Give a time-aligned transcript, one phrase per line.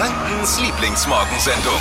[0.00, 1.78] Frankens Lieblingsmorgensendung.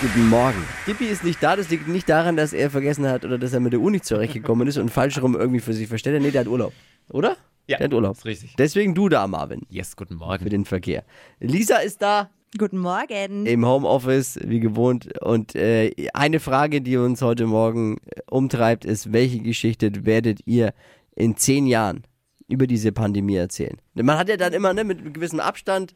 [0.00, 0.64] Guten Morgen.
[0.86, 3.60] Dippi ist nicht da, das liegt nicht daran, dass er vergessen hat oder dass er
[3.60, 6.20] mit der Uni zurechtgekommen ist und falsch rum irgendwie für sich verstellt.
[6.22, 6.72] Nee, der hat Urlaub.
[7.10, 7.36] Oder?
[7.68, 8.16] Ja, Der hat Urlaub.
[8.16, 8.54] ist richtig.
[8.56, 10.48] Deswegen du da, Marvin, Yes, guten für Morgen.
[10.48, 11.04] den Verkehr.
[11.40, 13.46] Lisa ist da Guten Morgen.
[13.46, 15.22] im Homeoffice, wie gewohnt.
[15.22, 20.74] Und äh, eine Frage, die uns heute Morgen äh, umtreibt, ist, welche Geschichte werdet ihr
[21.14, 22.04] in zehn Jahren
[22.48, 23.78] über diese Pandemie erzählen?
[23.94, 25.94] Man hat ja dann immer ne, mit einem gewissen Abstand,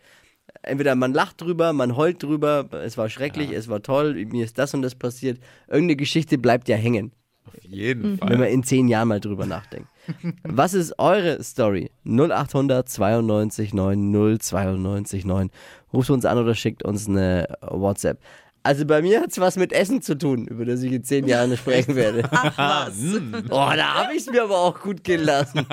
[0.62, 4.58] entweder man lacht drüber, man heult drüber, es war schrecklich, es war toll, mir ist
[4.58, 5.38] das und das passiert.
[5.68, 7.12] Irgendeine Geschichte bleibt ja hängen,
[7.46, 8.38] Auf jeden wenn Fall.
[8.38, 9.88] man in zehn Jahren mal drüber nachdenkt.
[10.44, 11.90] Was ist eure Story?
[12.04, 15.50] 0800 92 9 092 9.
[15.92, 18.20] Ruft uns an oder schickt uns eine WhatsApp.
[18.66, 21.26] Also bei mir hat es was mit Essen zu tun, über das ich in zehn
[21.28, 22.24] Jahren sprechen werde.
[22.56, 22.94] Was?
[23.50, 25.64] Oh, da habe ich es mir aber auch gut gehen lassen.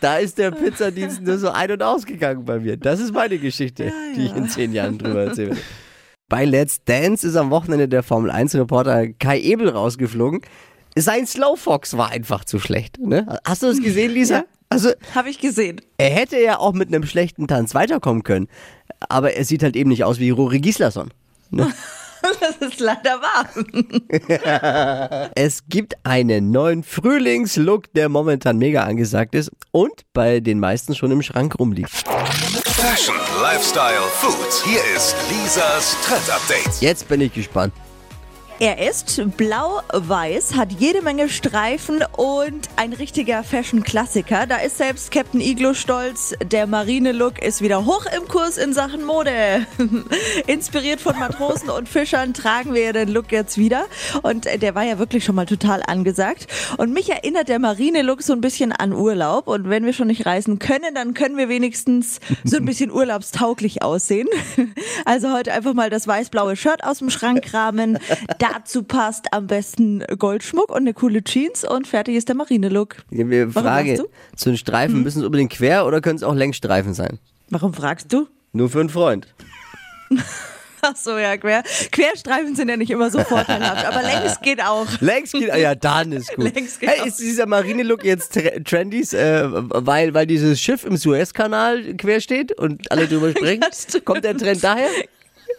[0.00, 2.76] Da ist der Pizzadienst nur so ein- und ausgegangen bei mir.
[2.76, 5.56] Das ist meine Geschichte, die ich in zehn Jahren drüber erzähle.
[6.28, 10.42] Bei Let's Dance ist am Wochenende der Formel 1-Reporter Kai Ebel rausgeflogen.
[10.94, 12.98] Sein Slowfox war einfach zu schlecht.
[12.98, 13.38] Ne?
[13.46, 14.34] Hast du das gesehen, Lisa?
[14.38, 14.44] Ja.
[14.68, 15.80] Also, Habe ich gesehen.
[15.96, 18.48] er hätte ja auch mit einem schlechten Tanz weiterkommen können.
[19.08, 21.10] Aber er sieht halt eben nicht aus wie Rory Gislason.
[22.40, 23.46] Das ist leider wahr.
[25.34, 31.10] Es gibt einen neuen Frühlingslook, der momentan mega angesagt ist und bei den meisten schon
[31.10, 31.90] im Schrank rumliegt.
[31.90, 34.62] Fashion, Lifestyle, Food.
[34.64, 36.80] Hier ist Lisas Trend Update.
[36.80, 37.72] Jetzt bin ich gespannt.
[38.58, 44.46] Er ist blau-weiß, hat jede Menge Streifen und ein richtiger Fashion-Klassiker.
[44.46, 46.32] Da ist selbst Captain Iglo stolz.
[46.42, 49.66] Der Marine-Look ist wieder hoch im Kurs in Sachen Mode.
[50.46, 53.84] Inspiriert von Matrosen und Fischern tragen wir den Look jetzt wieder.
[54.22, 56.46] Und äh, der war ja wirklich schon mal total angesagt.
[56.78, 59.48] Und mich erinnert der Marine-Look so ein bisschen an Urlaub.
[59.48, 63.82] Und wenn wir schon nicht reisen können, dann können wir wenigstens so ein bisschen urlaubstauglich
[63.82, 64.28] aussehen.
[65.04, 67.98] Also heute einfach mal das weiß-blaue Shirt aus dem Schrank kramen.
[68.52, 72.96] Dazu passt am besten Goldschmuck und eine coole Jeans und fertig ist der Marine-Look.
[73.52, 74.04] Frage,
[74.36, 77.18] zu den Streifen müssen es unbedingt quer oder können es auch Längsstreifen sein?
[77.50, 78.28] Warum fragst du?
[78.52, 79.26] Nur für einen Freund.
[80.82, 81.64] Ach so, ja, quer.
[81.90, 84.86] Querstreifen sind ja nicht immer so vorteilhaft, aber längs geht auch.
[85.00, 86.54] Längs geht, ah ja, dann ist gut.
[86.54, 87.06] Längs geht hey, auch.
[87.06, 92.52] ist dieser Marine-Look jetzt tre- trendy, äh, weil, weil dieses Schiff im Suezkanal quer steht
[92.56, 93.62] und alle drüber sprechen?
[93.64, 94.00] Ja.
[94.00, 94.88] Kommt der Trend daher?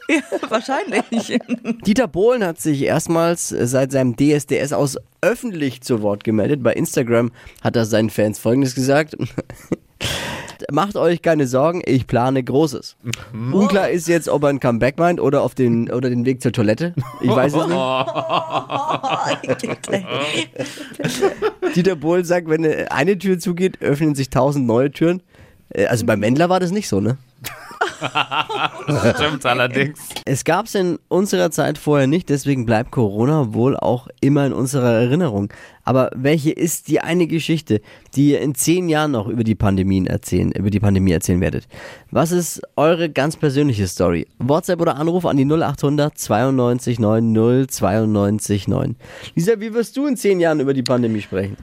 [0.09, 1.37] Ja, wahrscheinlich.
[1.85, 6.63] Dieter Bohlen hat sich erstmals seit seinem DSDS aus öffentlich zu Wort gemeldet.
[6.63, 7.31] Bei Instagram
[7.61, 9.17] hat er seinen Fans folgendes gesagt.
[10.71, 12.95] Macht euch keine Sorgen, ich plane Großes.
[13.51, 16.51] Unklar ist jetzt, ob er ein Comeback meint oder auf den oder den Weg zur
[16.51, 16.93] Toilette.
[17.21, 17.77] Ich weiß es nicht.
[21.75, 25.21] Dieter Bohlen sagt, wenn eine Tür zugeht, öffnen sich tausend neue Türen.
[25.69, 27.17] Äh, Also beim Wendler war das nicht so, ne?
[29.15, 29.99] Stimmt allerdings.
[30.25, 34.53] Es gab es in unserer Zeit vorher nicht, deswegen bleibt Corona wohl auch immer in
[34.53, 35.51] unserer Erinnerung.
[35.83, 37.81] Aber welche ist die eine Geschichte,
[38.13, 41.67] die ihr in zehn Jahren noch über die Pandemien erzählen, über die Pandemie erzählen werdet?
[42.11, 44.27] Was ist eure ganz persönliche Story?
[44.39, 48.95] WhatsApp oder Anruf an die 0800 92 90 92 9.
[49.35, 51.55] Lisa, wie wirst du in zehn Jahren über die Pandemie sprechen?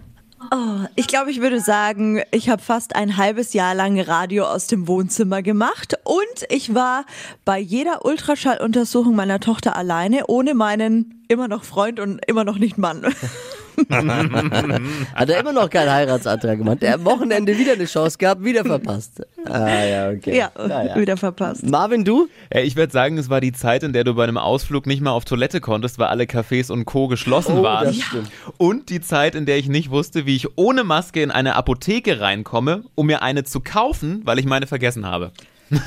[0.50, 4.66] Oh, ich glaube, ich würde sagen, ich habe fast ein halbes Jahr lang Radio aus
[4.66, 7.06] dem Wohnzimmer gemacht und ich war
[7.44, 12.78] bei jeder Ultraschalluntersuchung meiner Tochter alleine, ohne meinen immer noch Freund und immer noch nicht
[12.78, 13.06] Mann.
[15.14, 16.82] Hat er immer noch keinen Heiratsantrag gemacht?
[16.82, 19.22] Der am Wochenende wieder eine Chance gehabt, wieder verpasst.
[19.46, 20.36] Ah ja, okay.
[20.36, 20.96] ja, Naja.
[20.96, 21.64] wieder verpasst.
[21.68, 22.28] Marvin, du?
[22.52, 25.00] Ja, ich würde sagen, es war die Zeit, in der du bei einem Ausflug nicht
[25.02, 27.08] mal auf Toilette konntest, weil alle Cafés und Co.
[27.08, 27.86] geschlossen Oh, waren.
[27.86, 28.30] das stimmt.
[28.56, 32.20] Und die Zeit, in der ich nicht wusste, wie ich ohne Maske in eine Apotheke
[32.20, 35.32] reinkomme, um mir eine zu kaufen, weil ich meine vergessen habe.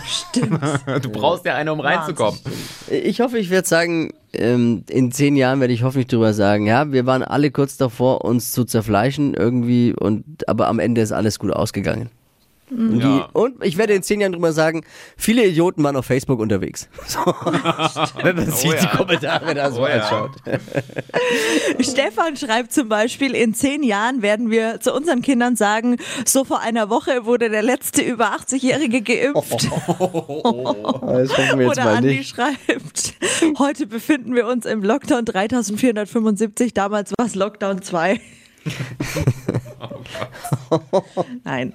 [0.07, 0.59] Stimmt.
[1.01, 2.39] Du brauchst ja eine, um reinzukommen.
[2.89, 6.91] Ich hoffe, ich werde sagen, ähm, in zehn Jahren werde ich hoffentlich drüber sagen, ja,
[6.91, 11.39] wir waren alle kurz davor, uns zu zerfleischen irgendwie, und aber am Ende ist alles
[11.39, 12.09] gut ausgegangen.
[12.69, 13.29] Und, die, Ja.
[13.33, 14.83] und ich werde in zehn Jahren drüber sagen,
[15.15, 16.89] viele Idioten waren auf Facebook unterwegs.
[17.07, 17.19] So.
[18.23, 18.75] Wenn man sich ja.
[18.81, 19.93] die Kommentare da so Oh ja.
[20.01, 20.31] anschaut.
[21.79, 26.59] Stefan schreibt zum Beispiel, in zehn Jahren werden wir zu unseren Kindern sagen, so vor
[26.61, 29.63] einer Woche wurde der letzte über 80-Jährige geimpft.
[29.63, 32.29] Jetzt Oder Andi nicht.
[32.29, 33.13] schreibt,
[33.59, 38.19] heute befinden wir uns im Lockdown 3475, damals war es Lockdown 2.
[41.43, 41.73] Nein.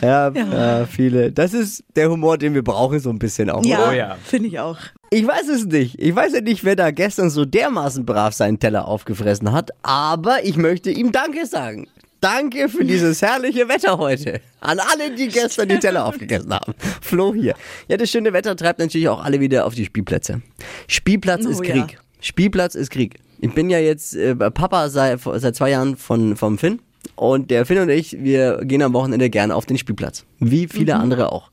[0.00, 1.32] Ja, ja, viele.
[1.32, 3.64] Das ist der Humor, den wir brauchen, so ein bisschen auch.
[3.64, 4.16] Ja, Oh ja.
[4.24, 4.78] finde ich auch.
[5.10, 6.00] Ich weiß es nicht.
[6.00, 10.44] Ich weiß ja nicht, wer da gestern so dermaßen brav seinen Teller aufgefressen hat, aber
[10.44, 11.88] ich möchte ihm Danke sagen.
[12.20, 14.40] Danke für dieses herrliche Wetter heute.
[14.60, 16.72] An alle, die gestern die Teller aufgegessen haben.
[17.02, 17.54] Flo hier.
[17.86, 20.40] Ja, das schöne Wetter treibt natürlich auch alle wieder auf die Spielplätze.
[20.88, 21.86] Spielplatz Oh ist ja.
[22.24, 23.20] Spielplatz ist Krieg.
[23.40, 26.80] Ich bin ja jetzt äh, Papa seit, seit zwei Jahren von, vom Finn.
[27.16, 30.24] Und der Finn und ich, wir gehen am Wochenende gerne auf den Spielplatz.
[30.38, 31.50] Wie viele andere auch.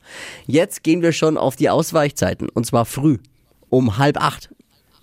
[0.48, 2.48] Jetzt gehen wir schon auf die Ausweichzeiten.
[2.50, 3.18] Und zwar früh.
[3.70, 4.50] Um halb acht.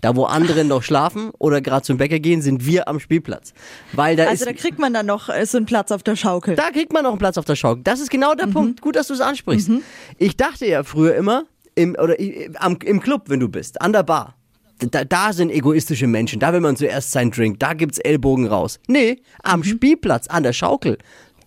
[0.01, 3.53] Da, wo andere noch schlafen oder gerade zum Bäcker gehen, sind wir am Spielplatz.
[3.93, 6.15] Weil da Also ist da kriegt man dann noch äh, so einen Platz auf der
[6.15, 6.55] Schaukel.
[6.55, 7.83] da kriegt man noch einen Platz auf der Schaukel.
[7.83, 8.81] Das ist genau der Punkt.
[8.81, 9.69] Gut, dass du es ansprichst.
[10.17, 11.43] Ich dachte ja früher immer,
[11.75, 14.35] im, oder i- am, im Club, wenn du bist, an der Bar.
[14.79, 16.39] Da, da sind egoistische Menschen.
[16.39, 17.59] Da will man zuerst seinen Drink.
[17.59, 18.79] Da gibt's Ellbogen raus.
[18.87, 20.97] Nee, am Spielplatz, an der Schaukel.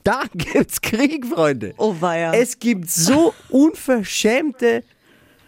[0.05, 1.75] Da gibt's Krieg, Freunde.
[1.79, 2.33] Oh weia.
[2.35, 4.83] Es gibt so unverschämte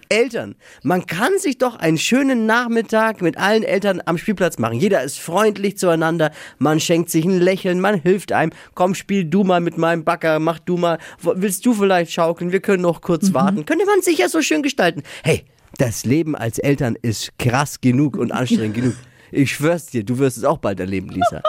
[0.08, 0.54] Eltern.
[0.82, 4.78] Man kann sich doch einen schönen Nachmittag mit allen Eltern am Spielplatz machen.
[4.78, 8.52] Jeder ist freundlich zueinander, man schenkt sich ein Lächeln, man hilft einem.
[8.74, 10.98] Komm, spiel du mal mit meinem Backer, mach du mal.
[11.20, 12.52] Willst du vielleicht schaukeln?
[12.52, 13.66] Wir können noch kurz warten.
[13.66, 15.02] Könnte man sich ja so schön gestalten.
[15.22, 15.44] Hey,
[15.78, 18.94] das Leben als Eltern ist krass genug und anstrengend genug.
[19.30, 21.42] Ich schwör's dir, du wirst es auch bald erleben, Lisa.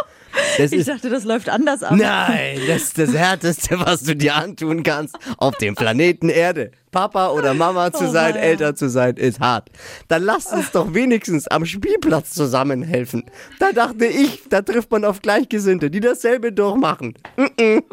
[0.58, 1.96] Das ich ist dachte, das läuft anders ab.
[1.96, 6.72] Nein, das ist das Härteste, was du dir antun kannst auf dem Planeten Erde.
[6.96, 8.42] Papa oder Mama zu Oh, sein, weia.
[8.42, 9.70] Eltern zu sein, ist hart.
[10.08, 13.26] Dann lasst uns doch wenigstens am Spielplatz zusammenhelfen.
[13.60, 17.16] Da dachte ich, da trifft man auf Gleichgesinnte, die dasselbe durchmachen.
[17.36, 17.84] Mm -mm.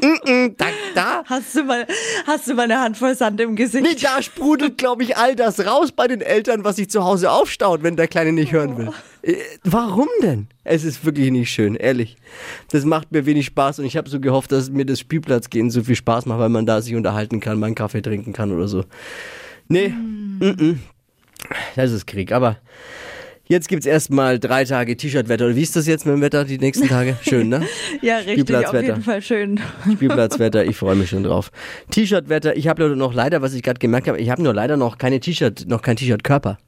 [0.00, 0.54] Mm.
[0.56, 1.86] Da, da, Hast du mal,
[2.26, 3.84] hast du mal eine Handvoll Sand im Gesicht?
[3.84, 7.30] nee, da sprudelt, glaube ich, all das raus bei den Eltern, was sich zu Hause
[7.30, 8.90] aufstaut, wenn der Kleine nicht hören will.
[9.22, 10.46] Äh, Warum denn?
[10.64, 12.16] Es ist wirklich nicht schön, ehrlich.
[12.70, 15.82] Das macht mir wenig Spaß und ich habe so gehofft, dass mir das Spielplatzgehen so
[15.84, 18.68] viel Spaß macht, weil man da sich unterhalten kann, mal einen Kaffee trinken kann oder
[18.68, 18.84] so.
[19.68, 20.40] Nee, mm.
[20.40, 20.76] -mm.
[21.74, 22.32] das ist Krieg.
[22.32, 22.58] Aber
[23.46, 25.56] jetzt gibt's erstmal drei Tage T-Shirt-Wetter.
[25.56, 27.16] Wie ist das jetzt mit dem Wetter die nächsten Tage?
[27.22, 27.66] Schön, ne?
[28.02, 28.86] Ja, richtig, auf Spielplatzwetter.
[28.86, 29.60] jeden Fall schön.
[29.94, 31.50] Spielplatzwetter, ich freue mich schon drauf.
[31.90, 34.98] T-Shirt-Wetter, ich habe noch leider, was ich gerade gemerkt habe, ich habe nur leider noch
[34.98, 36.58] keine T-Shirt, noch kein T-Shirt-Körper.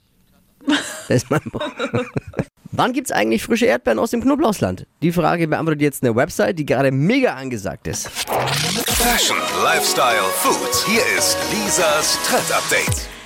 [1.09, 1.41] Das ist mein
[2.79, 4.87] Wann gibt's eigentlich frische Erdbeeren aus dem Knoblauchsland?
[5.03, 8.09] Die Frage beantwortet jetzt eine Website, die gerade mega angesagt ist.
[8.09, 10.87] Fashion, Lifestyle, Food.
[10.87, 13.18] Hier ist Lisas Trend Update.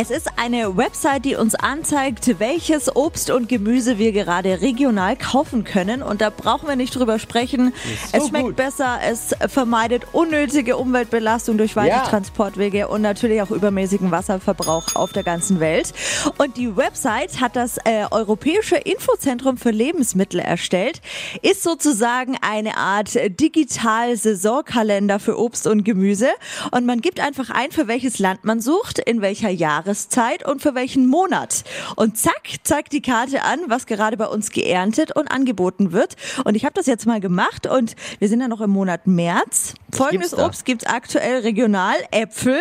[0.00, 5.64] Es ist eine Website, die uns anzeigt, welches Obst und Gemüse wir gerade regional kaufen
[5.64, 6.04] können.
[6.04, 7.74] Und da brauchen wir nicht drüber sprechen.
[8.12, 8.54] so es schmeckt gut.
[8.54, 12.04] besser, es vermeidet unnötige Umweltbelastung durch weite Ja.
[12.04, 15.92] Transportwege und natürlich auch übermäßigen Wasserverbrauch auf der ganzen Welt.
[16.36, 21.00] Und die Website hat das äh, Europäische Infozentrum für Lebensmittel erstellt.
[21.42, 26.28] Ist sozusagen eine Art Digital-Saisonkalender für Obst und Gemüse.
[26.70, 29.50] Und man gibt einfach ein, für welches Land man sucht, in welcher
[29.88, 31.64] Jahreszeit und für welchen Monat.
[31.96, 36.16] Und zack, zeigt die Karte an, was gerade bei uns geerntet und angeboten wird.
[36.44, 39.74] Und ich habe das jetzt mal gemacht und wir sind ja noch im Monat März.
[39.92, 40.44] Folgendes gibt's?
[40.44, 42.60] Obst gibt's aktuell regional, Äpfel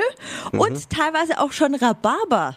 [0.51, 0.59] Mhm.
[0.59, 2.55] und teilweise auch schon Rhabarber.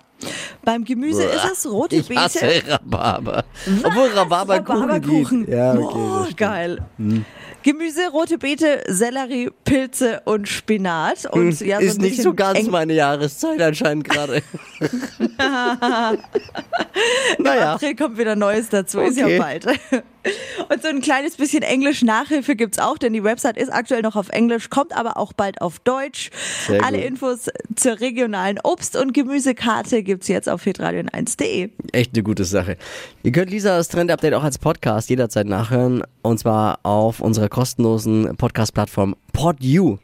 [0.64, 2.20] Beim Gemüse ist es rote Ich Beete.
[2.20, 3.44] hasse Rhabarber.
[3.82, 5.50] Obwohl Rhabarberkuchen Rhabarberkuchen.
[5.50, 5.80] Ja, okay.
[5.94, 7.24] Boah, das stimmt.
[7.62, 11.26] Gemüse, rote Beete, Sellerie, Pilze und Spinat.
[11.26, 14.42] Und ja, so Hm, ist nicht so ganz eng- meine Jahreszeit anscheinend gerade.
[17.38, 17.74] Im naja.
[17.74, 19.38] April kommt wieder Neues dazu, ist ja Okay.
[19.38, 19.66] bald.
[19.66, 24.28] Und so ein kleines bisschen Englisch-Nachhilfe gibt's auch, denn die Website ist aktuell noch auf
[24.28, 26.30] Englisch, kommt aber auch bald auf Deutsch.
[26.66, 27.06] Sehr Alle gut.
[27.06, 31.70] Infos zur regionalen Obst- und Gemüsekarte gibt's jetzt auf hitradion1.de.
[31.92, 32.76] Echt eine gute Sache.
[33.22, 36.02] Ihr könnt Lisas Trend Update auch als Podcast jederzeit nachhören.
[36.22, 39.98] Und zwar auf unserer kostenlosen Podcast-Plattform PodU.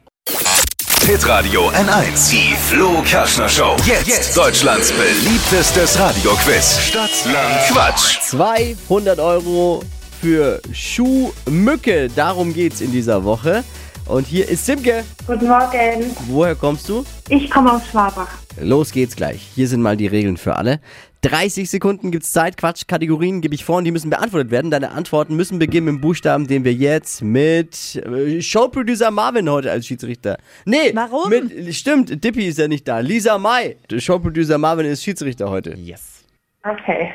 [1.05, 2.31] Hitradio N1.
[2.31, 3.77] Die Flo Kerschner Show.
[3.85, 6.79] Jetzt, Deutschlands beliebtestes Radioquiz.
[6.79, 8.19] Stadt, Land, Quatsch.
[8.23, 9.83] 200 Euro
[10.21, 12.09] für Schuhmücke.
[12.13, 13.63] Darum geht's in dieser Woche.
[14.07, 15.03] Und hier ist Simke.
[15.25, 16.15] Guten Morgen.
[16.27, 17.05] Woher kommst du?
[17.29, 18.29] Ich komme aus Schwabach.
[18.59, 19.41] Los geht's gleich.
[19.55, 20.79] Hier sind mal die Regeln für alle.
[21.21, 22.57] 30 Sekunden gibt's Zeit.
[22.57, 24.71] Quatschkategorien gebe ich vor und die müssen beantwortet werden.
[24.71, 29.71] Deine Antworten müssen beginnen mit dem Buchstaben, den wir jetzt mit äh, Showproducer Marvin heute
[29.71, 30.37] als Schiedsrichter.
[30.65, 31.29] Nee, Warum?
[31.29, 32.99] Mit, stimmt, Dippy ist ja nicht da.
[32.99, 33.77] Lisa Mai.
[33.91, 35.71] Showproducer Marvin ist Schiedsrichter heute.
[35.75, 36.25] Yes.
[36.63, 37.13] Okay.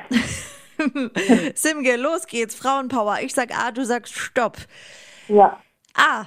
[1.55, 3.19] Simge, los geht's, Frauenpower.
[3.23, 4.57] Ich sag A, du sagst Stopp.
[5.29, 5.61] Ja.
[5.95, 6.27] A,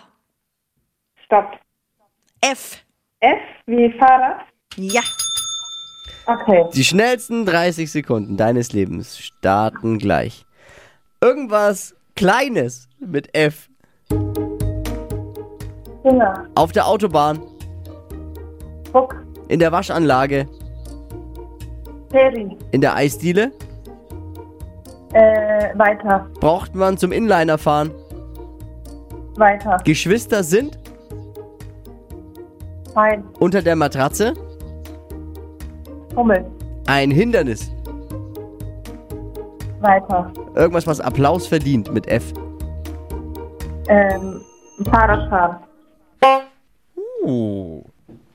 [1.25, 1.59] Stopp.
[2.41, 2.83] F.
[3.19, 4.45] F wie Fahrrad.
[4.77, 5.01] Ja.
[6.27, 6.65] Okay.
[6.73, 10.45] Die schnellsten 30 Sekunden deines Lebens starten gleich.
[11.21, 13.69] Irgendwas Kleines mit F
[16.01, 16.45] Finger.
[16.55, 17.39] auf der Autobahn,
[18.91, 19.15] Fuck.
[19.49, 20.47] in der Waschanlage,
[22.11, 22.55] Ferry.
[22.71, 23.51] in der Eisdiele,
[25.13, 26.27] Äh, weiter.
[26.39, 27.91] braucht man zum Inliner fahren,
[29.37, 29.77] Weiter.
[29.83, 30.77] Geschwister sind
[32.93, 33.23] Fein.
[33.39, 34.33] unter der Matratze
[36.15, 36.45] Hummel.
[36.87, 37.71] ein Hindernis.
[39.81, 40.31] Weiter.
[40.55, 42.33] Irgendwas, was Applaus verdient mit F.
[43.87, 44.41] Ähm,
[44.89, 45.57] Fahrradfahren.
[47.23, 47.83] Uh.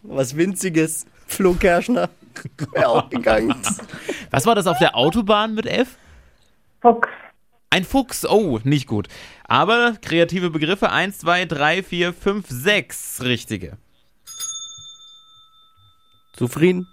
[0.03, 1.07] Was Winziges.
[1.27, 2.09] Flo Kerschner.
[2.73, 3.55] Wäre auch gegangen.
[4.31, 5.97] Was war das auf der Autobahn mit F?
[6.81, 7.09] Fuchs.
[7.71, 8.27] Ein Fuchs.
[8.27, 9.09] Oh, nicht gut.
[9.45, 10.91] Aber kreative Begriffe.
[10.91, 13.23] Eins, zwei, drei, vier, fünf, sechs.
[13.23, 13.77] Richtige.
[16.33, 16.87] Zufrieden?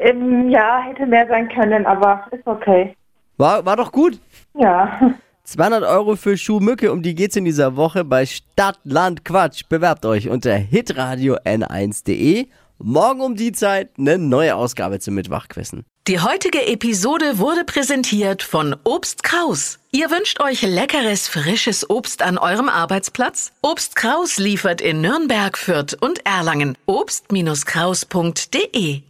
[0.00, 2.94] Ähm, ja, hätte mehr sein können, aber ist okay.
[3.36, 4.18] War, war doch gut.
[4.54, 5.14] Ja.
[5.44, 9.64] 200 Euro für Schuhmücke, um die geht's in dieser Woche bei Stadt, Land, Quatsch.
[9.68, 12.46] Bewerbt euch unter hitradio n1.de.
[12.78, 15.84] Morgen um die Zeit eine neue Ausgabe zum Mittwochquissen.
[16.06, 19.78] Die heutige Episode wurde präsentiert von Obst Kraus.
[19.90, 23.52] Ihr wünscht euch leckeres, frisches Obst an eurem Arbeitsplatz?
[23.60, 26.78] Obst Kraus liefert in Nürnberg, Fürth und Erlangen.
[26.86, 29.02] Obst-Kraus.de